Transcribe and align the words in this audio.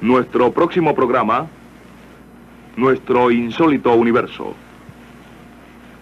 Nuestro 0.00 0.52
próximo 0.52 0.94
programa, 0.94 1.46
Nuestro 2.76 3.30
Insólito 3.30 3.94
Universo. 3.94 4.54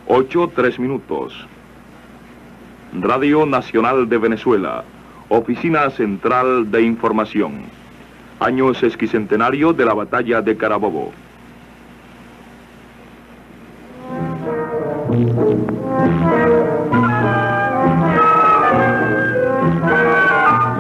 8, 0.07 0.53
3 0.55 0.79
minutos. 0.81 1.47
Radio 3.01 3.47
Nacional 3.47 4.09
de 4.09 4.19
Venezuela, 4.19 4.83
Oficina 5.29 5.89
Central 5.91 6.71
de 6.73 6.83
Información. 6.83 7.63
Año 8.41 8.75
sesquicentenario 8.75 9.73
de 9.73 9.85
la 9.85 9.95
Batalla 9.95 10.43
de 10.43 10.57
Carabobo. 10.57 11.13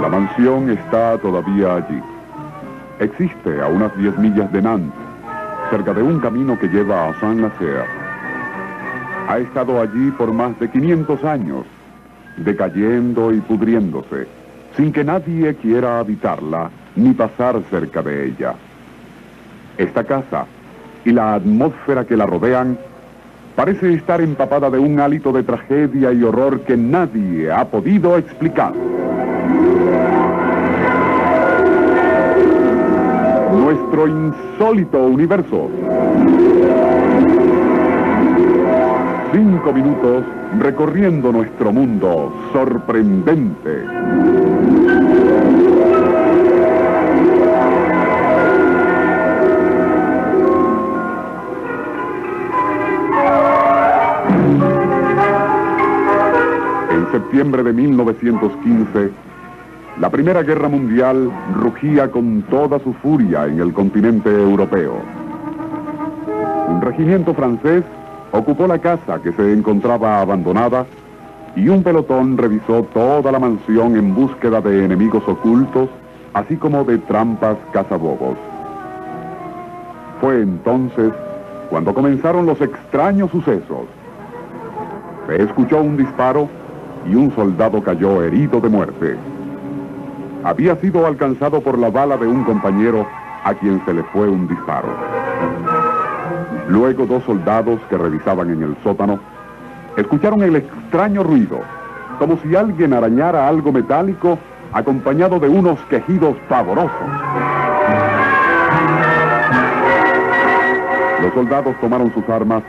La 0.00 0.08
mansión 0.08 0.70
está 0.70 1.16
todavía 1.18 1.76
allí. 1.76 2.13
Existe 3.04 3.60
a 3.60 3.66
unas 3.66 3.94
10 3.98 4.16
millas 4.16 4.50
de 4.50 4.62
Nantes, 4.62 4.98
cerca 5.70 5.92
de 5.92 6.02
un 6.02 6.20
camino 6.20 6.58
que 6.58 6.68
lleva 6.68 7.10
a 7.10 7.20
Saint-Nazaire. 7.20 7.84
Ha 9.28 9.38
estado 9.40 9.78
allí 9.78 10.10
por 10.12 10.32
más 10.32 10.58
de 10.58 10.70
500 10.70 11.22
años, 11.22 11.66
decayendo 12.38 13.30
y 13.30 13.42
pudriéndose, 13.42 14.26
sin 14.74 14.90
que 14.90 15.04
nadie 15.04 15.54
quiera 15.56 15.98
habitarla 15.98 16.70
ni 16.96 17.12
pasar 17.12 17.60
cerca 17.68 18.00
de 18.00 18.28
ella. 18.28 18.54
Esta 19.76 20.02
casa 20.04 20.46
y 21.04 21.12
la 21.12 21.34
atmósfera 21.34 22.06
que 22.06 22.16
la 22.16 22.24
rodean 22.24 22.78
parece 23.54 23.92
estar 23.92 24.22
empapada 24.22 24.70
de 24.70 24.78
un 24.78 24.98
hálito 24.98 25.30
de 25.30 25.42
tragedia 25.42 26.10
y 26.10 26.22
horror 26.22 26.60
que 26.62 26.78
nadie 26.78 27.52
ha 27.52 27.66
podido 27.66 28.16
explicar. 28.16 28.72
Nuestro 33.56 34.08
insólito 34.08 34.98
universo. 35.06 35.70
Cinco 39.32 39.72
minutos 39.72 40.24
recorriendo 40.58 41.32
nuestro 41.32 41.72
mundo 41.72 42.32
sorprendente. 42.52 43.84
En 56.90 57.12
septiembre 57.12 57.62
de 57.62 57.72
1915, 57.72 59.10
la 60.00 60.10
Primera 60.10 60.42
Guerra 60.42 60.68
Mundial 60.68 61.30
rugía 61.54 62.10
con 62.10 62.42
toda 62.50 62.80
su 62.80 62.92
furia 62.94 63.46
en 63.46 63.60
el 63.60 63.72
continente 63.72 64.28
europeo. 64.28 64.96
Un 66.68 66.80
regimiento 66.80 67.32
francés 67.32 67.84
ocupó 68.32 68.66
la 68.66 68.80
casa 68.80 69.20
que 69.22 69.32
se 69.32 69.52
encontraba 69.52 70.20
abandonada 70.20 70.84
y 71.54 71.68
un 71.68 71.84
pelotón 71.84 72.36
revisó 72.36 72.82
toda 72.92 73.30
la 73.30 73.38
mansión 73.38 73.96
en 73.96 74.12
búsqueda 74.14 74.60
de 74.60 74.84
enemigos 74.84 75.22
ocultos, 75.28 75.88
así 76.32 76.56
como 76.56 76.82
de 76.82 76.98
trampas 76.98 77.56
cazabobos. 77.72 78.36
Fue 80.20 80.42
entonces 80.42 81.12
cuando 81.70 81.94
comenzaron 81.94 82.46
los 82.46 82.60
extraños 82.60 83.30
sucesos. 83.30 83.86
Se 85.28 85.40
escuchó 85.40 85.80
un 85.80 85.96
disparo 85.96 86.48
y 87.08 87.14
un 87.14 87.32
soldado 87.36 87.80
cayó 87.80 88.22
herido 88.24 88.60
de 88.60 88.68
muerte. 88.68 89.16
Había 90.44 90.76
sido 90.76 91.06
alcanzado 91.06 91.62
por 91.62 91.78
la 91.78 91.88
bala 91.88 92.18
de 92.18 92.26
un 92.26 92.44
compañero 92.44 93.06
a 93.44 93.54
quien 93.54 93.82
se 93.86 93.94
le 93.94 94.02
fue 94.04 94.28
un 94.28 94.46
disparo. 94.46 94.88
Luego 96.68 97.06
dos 97.06 97.24
soldados 97.24 97.80
que 97.88 97.96
revisaban 97.96 98.50
en 98.50 98.62
el 98.62 98.76
sótano 98.82 99.18
escucharon 99.96 100.42
el 100.42 100.56
extraño 100.56 101.22
ruido, 101.22 101.60
como 102.18 102.36
si 102.42 102.54
alguien 102.54 102.92
arañara 102.92 103.48
algo 103.48 103.72
metálico 103.72 104.38
acompañado 104.74 105.40
de 105.40 105.48
unos 105.48 105.80
quejidos 105.88 106.36
pavorosos. 106.46 106.92
Los 111.22 111.32
soldados 111.32 111.74
tomaron 111.80 112.12
sus 112.12 112.28
armas 112.28 112.62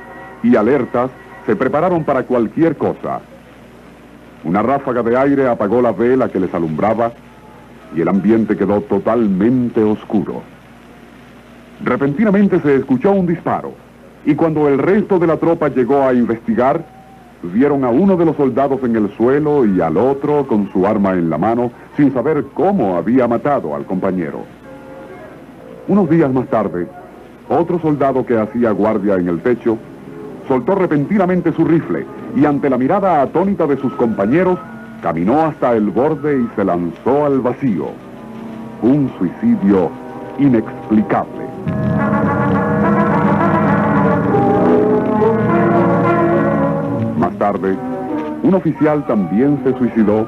y 0.44 0.56
alertas 0.56 1.10
se 1.46 1.58
prepararon 1.58 2.06
para 2.06 2.24
cualquier 2.24 2.78
cosa. 2.78 3.20
Una 4.46 4.62
ráfaga 4.62 5.04
de 5.04 5.18
aire 5.18 5.50
apagó 5.50 5.82
la 5.82 5.92
vela 5.92 6.30
que 6.30 6.40
les 6.40 6.54
alumbraba 6.54 7.12
y 7.96 8.02
el 8.02 8.08
ambiente 8.08 8.58
quedó 8.58 8.82
totalmente 8.82 9.82
oscuro. 9.82 10.42
Repentinamente 11.84 12.60
se 12.60 12.76
escuchó 12.76 13.12
un 13.12 13.28
disparo 13.28 13.74
y 14.26 14.36
cuando 14.36 14.68
el 14.68 14.80
resto 14.80 15.20
de 15.20 15.28
la 15.28 15.38
tropa 15.38 15.70
llegó 15.70 16.04
a 16.04 16.14
investigar, 16.14 16.86
vieron 17.44 17.84
a 17.84 17.90
uno 17.90 18.18
de 18.18 18.26
los 18.26 18.36
soldados 18.36 18.84
en 18.84 18.96
el 18.96 19.10
suelo 19.16 19.66
y 19.66 19.80
al 19.82 19.98
otro 19.98 20.48
con 20.48 20.72
su 20.72 20.86
arma 20.88 21.14
en 21.14 21.30
la 21.30 21.38
mano 21.38 21.72
sin 21.96 22.12
saber 22.14 22.46
cómo 22.54 22.98
había 22.98 23.28
matado 23.28 23.76
al 23.76 23.86
compañero. 23.86 24.40
Unos 25.88 26.10
días 26.10 26.34
más 26.34 26.48
tarde, 26.48 26.88
otro 27.48 27.80
soldado 27.80 28.26
que 28.26 28.38
hacía 28.38 28.72
guardia 28.72 29.16
en 29.16 29.30
el 29.30 29.42
techo 29.42 29.78
soltó 30.48 30.76
repentinamente 30.76 31.52
su 31.54 31.64
rifle 31.66 32.06
y 32.36 32.46
ante 32.46 32.70
la 32.70 32.78
mirada 32.78 33.22
atónita 33.22 33.68
de 33.68 33.78
sus 33.78 33.94
compañeros, 33.94 34.58
caminó 35.06 35.46
hasta 35.46 35.74
el 35.74 35.92
borde 35.92 36.36
y 36.36 36.50
se 36.56 36.66
lanzó 36.66 37.28
al 37.28 37.40
vacío. 37.40 37.90
Un 38.82 39.08
suicidio 39.20 39.92
inexplicable. 40.40 41.46
Más 47.20 47.38
tarde, 47.38 47.78
un 48.42 48.56
oficial 48.56 49.06
también 49.06 49.60
se 49.64 49.78
suicidó 49.78 50.28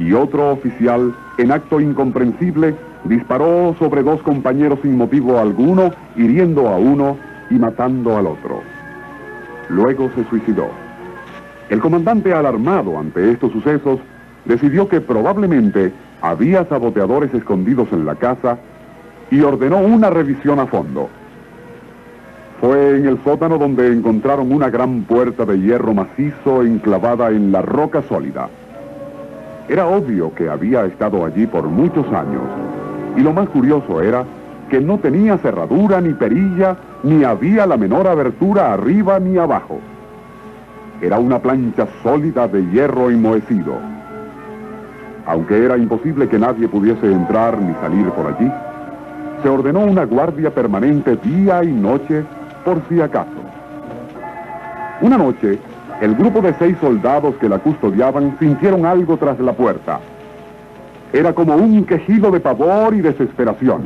y 0.00 0.12
otro 0.12 0.50
oficial, 0.50 1.14
en 1.38 1.52
acto 1.52 1.80
incomprensible, 1.80 2.74
disparó 3.04 3.76
sobre 3.78 4.02
dos 4.02 4.20
compañeros 4.22 4.80
sin 4.82 4.96
motivo 4.96 5.38
alguno, 5.38 5.92
hiriendo 6.16 6.66
a 6.66 6.76
uno 6.76 7.16
y 7.50 7.54
matando 7.54 8.16
al 8.16 8.26
otro. 8.26 8.62
Luego 9.68 10.10
se 10.16 10.24
suicidó. 10.24 10.87
El 11.70 11.80
comandante, 11.80 12.32
alarmado 12.32 12.98
ante 12.98 13.30
estos 13.30 13.52
sucesos, 13.52 14.00
decidió 14.46 14.88
que 14.88 15.00
probablemente 15.00 15.92
había 16.22 16.64
saboteadores 16.64 17.32
escondidos 17.34 17.88
en 17.92 18.06
la 18.06 18.14
casa 18.14 18.58
y 19.30 19.40
ordenó 19.42 19.78
una 19.78 20.08
revisión 20.08 20.58
a 20.58 20.66
fondo. 20.66 21.08
Fue 22.60 22.96
en 22.96 23.06
el 23.06 23.22
sótano 23.22 23.58
donde 23.58 23.92
encontraron 23.92 24.50
una 24.50 24.70
gran 24.70 25.02
puerta 25.02 25.44
de 25.44 25.60
hierro 25.60 25.94
macizo 25.94 26.62
enclavada 26.62 27.28
en 27.30 27.52
la 27.52 27.62
roca 27.62 28.02
sólida. 28.02 28.48
Era 29.68 29.86
obvio 29.86 30.34
que 30.34 30.48
había 30.48 30.86
estado 30.86 31.24
allí 31.24 31.46
por 31.46 31.64
muchos 31.64 32.06
años, 32.06 32.42
y 33.16 33.20
lo 33.20 33.32
más 33.32 33.48
curioso 33.50 34.00
era 34.00 34.24
que 34.70 34.80
no 34.80 34.98
tenía 34.98 35.36
cerradura 35.38 36.00
ni 36.00 36.14
perilla, 36.14 36.76
ni 37.02 37.24
había 37.24 37.66
la 37.66 37.76
menor 37.76 38.06
abertura 38.06 38.72
arriba 38.72 39.20
ni 39.20 39.36
abajo. 39.36 39.78
Era 41.00 41.18
una 41.18 41.38
plancha 41.38 41.86
sólida 42.02 42.48
de 42.48 42.66
hierro 42.70 43.10
enmohecido. 43.10 43.74
Aunque 45.26 45.64
era 45.64 45.76
imposible 45.76 46.28
que 46.28 46.38
nadie 46.38 46.66
pudiese 46.66 47.06
entrar 47.06 47.60
ni 47.60 47.72
salir 47.74 48.06
por 48.10 48.26
allí, 48.26 48.50
se 49.42 49.48
ordenó 49.48 49.80
una 49.80 50.04
guardia 50.04 50.52
permanente 50.52 51.16
día 51.16 51.62
y 51.62 51.70
noche 51.70 52.24
por 52.64 52.82
si 52.88 53.00
acaso. 53.00 53.28
Una 55.00 55.16
noche, 55.16 55.58
el 56.00 56.16
grupo 56.16 56.40
de 56.40 56.54
seis 56.54 56.76
soldados 56.80 57.36
que 57.36 57.48
la 57.48 57.58
custodiaban 57.58 58.36
sintieron 58.40 58.84
algo 58.84 59.16
tras 59.16 59.38
la 59.38 59.52
puerta. 59.52 60.00
Era 61.12 61.32
como 61.32 61.54
un 61.54 61.84
quejido 61.84 62.32
de 62.32 62.40
pavor 62.40 62.94
y 62.94 63.00
desesperación. 63.00 63.82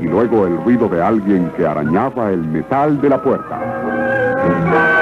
Y 0.00 0.04
luego 0.04 0.46
el 0.46 0.56
ruido 0.62 0.88
de 0.88 1.02
alguien 1.02 1.50
que 1.56 1.66
arañaba 1.66 2.30
el 2.30 2.46
metal 2.46 3.00
de 3.00 3.08
la 3.08 3.20
puerta. 3.20 4.99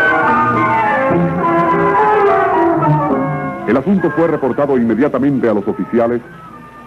El 3.69 3.77
asunto 3.77 4.11
fue 4.13 4.27
reportado 4.29 4.79
inmediatamente 4.79 5.47
a 5.47 5.53
los 5.53 5.69
oficiales, 5.69 6.23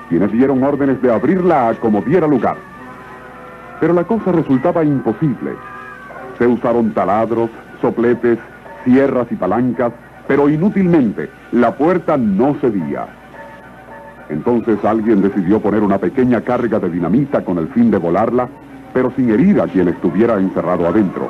quienes 0.10 0.32
dieron 0.32 0.64
órdenes 0.64 1.00
de 1.00 1.14
abrirla 1.14 1.70
a 1.70 1.76
como 1.76 2.02
diera 2.02 2.26
lugar. 2.26 2.58
Pero 3.80 3.94
la 3.94 4.04
cosa 4.04 4.32
resultaba 4.32 4.84
imposible. 4.84 5.52
Se 6.40 6.48
usaron 6.48 6.92
taladros, 6.92 7.52
sopletes, 7.82 8.40
sierras 8.84 9.28
y 9.30 9.36
palancas, 9.36 9.94
pero 10.28 10.50
inútilmente 10.50 11.30
la 11.52 11.76
puerta 11.76 12.18
no 12.18 12.56
cedía. 12.56 13.06
Entonces 14.30 14.84
alguien 14.84 15.22
decidió 15.22 15.60
poner 15.60 15.84
una 15.84 16.00
pequeña 16.00 16.42
carga 16.42 16.80
de 16.80 16.90
dinamita 16.90 17.46
con 17.46 17.60
el 17.60 17.68
fin 17.68 17.92
de 17.92 18.00
volarla, 18.00 18.50
pero 18.92 19.12
sin 19.16 19.30
herir 19.30 19.62
a 19.62 19.68
quien 19.68 19.88
estuviera 19.88 20.40
encerrado 20.40 20.88
adentro. 20.88 21.30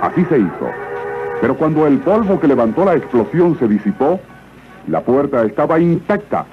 Así 0.00 0.24
se 0.24 0.40
hizo. 0.40 0.68
Pero 1.40 1.56
cuando 1.56 1.86
el 1.86 1.98
polvo 1.98 2.40
que 2.40 2.48
levantó 2.48 2.84
la 2.84 2.96
explosión 2.96 3.56
se 3.58 3.68
disipó, 3.68 4.18
la 4.88 5.00
puerta 5.00 5.44
estaba 5.44 5.78
intacta, 5.78 6.46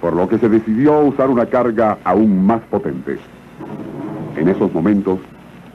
por 0.00 0.14
lo 0.14 0.28
que 0.28 0.38
se 0.38 0.48
decidió 0.48 1.00
usar 1.00 1.30
una 1.30 1.46
carga 1.46 1.98
aún 2.04 2.44
más 2.44 2.60
potente. 2.62 3.18
En 4.36 4.48
esos 4.48 4.72
momentos, 4.72 5.18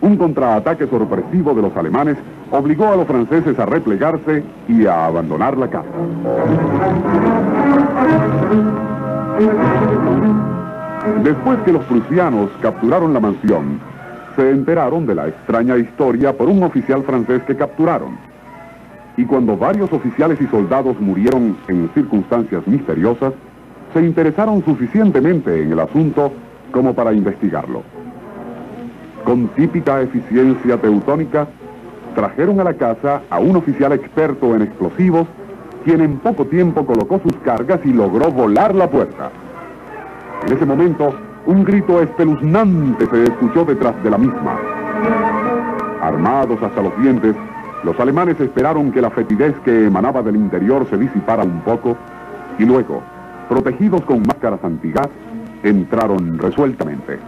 un 0.02 0.18
contraataque 0.18 0.88
sorpresivo 0.88 1.54
de 1.54 1.62
los 1.64 1.76
alemanes 1.76 2.18
obligó 2.52 2.88
a 2.88 2.96
los 2.96 3.08
franceses 3.08 3.58
a 3.58 3.66
replegarse 3.66 4.44
y 4.68 4.86
a 4.86 5.06
abandonar 5.06 5.58
la 5.58 5.70
casa. 5.70 5.90
Después 11.24 11.60
que 11.66 11.74
los 11.74 11.84
prusianos 11.86 12.50
capturaron 12.62 13.14
la 13.14 13.20
mansión, 13.20 13.80
se 14.36 14.52
enteraron 14.52 15.06
de 15.08 15.16
la 15.16 15.28
extraña 15.28 15.78
historia 15.78 16.32
por 16.38 16.48
un 16.48 16.62
oficial 16.64 17.04
francés 17.04 17.42
que 17.48 17.56
capturaron. 17.56 18.18
Y 19.18 19.25
cuando 19.25 19.58
varios 19.58 19.92
oficiales 19.92 20.40
y 20.40 20.48
soldados 20.48 21.00
murieron 21.02 21.58
en 21.68 21.90
circunstancias 21.96 22.66
misteriosas, 22.68 23.34
se 23.94 24.02
interesaron 24.02 24.64
suficientemente 24.64 25.64
en 25.64 25.72
el 25.72 25.80
asunto 25.80 26.31
como 26.72 26.94
para 26.94 27.14
investigarlo. 27.14 27.81
Con 29.25 29.48
típica 29.50 30.02
eficiencia 30.02 30.78
teutónica, 30.80 31.48
trajeron 32.16 32.60
a 32.60 32.64
la 32.64 32.75
casa 32.75 33.24
a 33.30 33.40
un 33.40 33.56
oficial 33.56 33.92
experto 33.94 34.56
en 34.56 34.62
explosivos, 34.62 35.28
quien 35.84 36.02
en 36.02 36.19
poco 36.19 36.46
tiempo 36.46 36.86
colocó 36.86 37.19
sus 37.19 37.36
cargas 37.38 37.80
y 37.86 37.94
logró 37.94 38.31
volar 38.31 38.75
la 38.75 38.90
puerta. 38.90 39.31
En 40.46 40.54
ese 40.54 40.66
momento, 40.66 41.14
un 41.48 41.64
grito 41.64 42.02
espeluznante 42.02 43.08
se 43.08 43.24
escuchó 43.24 43.66
detrás 43.66 44.02
de 44.04 44.12
la 44.12 44.18
misma. 44.18 44.60
Armados 46.02 46.62
hasta 46.62 46.81
los 46.81 46.96
dientes, 47.00 47.36
los 47.84 48.00
alemanes 48.00 48.40
esperaron 48.40 48.92
que 48.92 49.02
la 49.02 49.12
fetidez 49.12 49.56
que 49.64 49.86
emanaba 49.86 50.22
del 50.24 50.36
interior 50.36 50.88
se 50.90 50.98
disipara 50.98 51.44
un 51.44 51.62
poco 51.62 51.96
y 52.58 52.66
luego, 52.66 53.02
protegidos 53.48 54.02
con 54.06 54.22
máscaras 54.22 54.64
antigas, 54.64 55.08
entraron 55.64 56.40
resueltamente. 56.40 57.20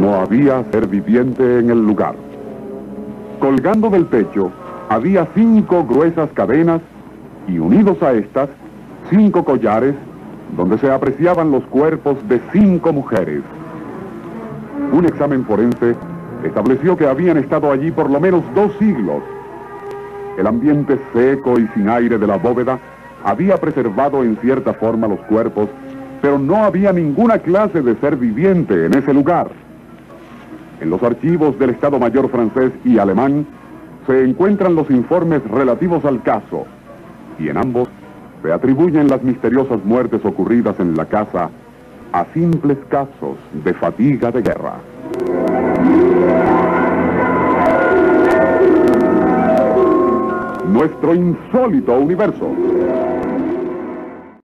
No 0.00 0.14
había 0.16 0.64
ser 0.72 0.88
viviente 0.88 1.60
en 1.60 1.70
el 1.70 1.86
lugar. 1.86 2.16
Colgando 3.38 3.90
del 3.90 4.06
techo 4.06 4.50
había 4.88 5.26
cinco 5.34 5.84
gruesas 5.84 6.30
cadenas 6.34 6.80
y 7.46 7.58
unidos 7.58 8.02
a 8.02 8.12
estas, 8.12 8.48
cinco 9.08 9.44
collares 9.44 9.94
donde 10.56 10.78
se 10.78 10.90
apreciaban 10.90 11.50
los 11.50 11.64
cuerpos 11.64 12.16
de 12.28 12.40
cinco 12.52 12.92
mujeres. 12.92 13.42
Un 14.92 15.04
examen 15.06 15.44
forense 15.44 15.94
estableció 16.44 16.96
que 16.96 17.06
habían 17.06 17.38
estado 17.38 17.70
allí 17.70 17.90
por 17.90 18.10
lo 18.10 18.20
menos 18.20 18.42
dos 18.54 18.72
siglos. 18.78 19.22
El 20.38 20.46
ambiente 20.46 20.98
seco 21.12 21.58
y 21.58 21.66
sin 21.74 21.88
aire 21.88 22.18
de 22.18 22.26
la 22.26 22.36
bóveda 22.36 22.78
había 23.24 23.56
preservado 23.56 24.22
en 24.22 24.36
cierta 24.38 24.74
forma 24.74 25.06
los 25.06 25.20
cuerpos, 25.20 25.68
pero 26.20 26.38
no 26.38 26.64
había 26.64 26.92
ninguna 26.92 27.38
clase 27.38 27.82
de 27.82 27.96
ser 27.96 28.16
viviente 28.16 28.86
en 28.86 28.94
ese 28.94 29.14
lugar. 29.14 29.50
En 30.80 30.90
los 30.90 31.02
archivos 31.02 31.58
del 31.58 31.70
Estado 31.70 31.98
Mayor 31.98 32.28
francés 32.28 32.72
y 32.84 32.98
alemán 32.98 33.46
se 34.06 34.24
encuentran 34.24 34.74
los 34.74 34.90
informes 34.90 35.42
relativos 35.48 36.04
al 36.04 36.22
caso, 36.22 36.66
y 37.38 37.48
en 37.48 37.56
ambos 37.56 37.88
se 38.42 38.52
atribuyen 38.52 39.08
las 39.08 39.22
misteriosas 39.22 39.84
muertes 39.84 40.24
ocurridas 40.24 40.78
en 40.80 40.96
la 40.96 41.06
casa 41.06 41.50
a 42.12 42.26
simples 42.34 42.78
casos 42.88 43.38
de 43.64 43.72
fatiga 43.74 44.30
de 44.30 44.42
guerra. 44.42 44.74
Nuestro 50.68 51.14
insólito 51.14 51.98
universo. 51.98 52.48